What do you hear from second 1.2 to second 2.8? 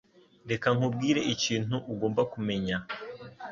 ikintu ugomba kumenya.